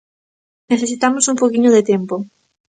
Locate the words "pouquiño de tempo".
1.41-2.15